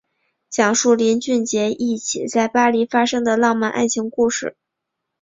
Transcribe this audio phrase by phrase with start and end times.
[0.49, 4.57] 讲述林俊杰一起在巴黎发生的浪漫爱情故事。